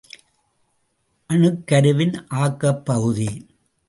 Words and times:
அணுக் 1.29 1.67
கருவின் 1.67 2.13
ஆக்கப் 2.31 2.85
பகுதி. 2.85 3.29